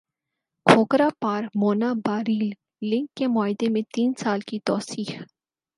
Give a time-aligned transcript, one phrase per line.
[0.65, 2.49] کھوکھرا پار Munabao rail
[2.89, 5.05] link کے معاہدے میں تین سال کی توسیع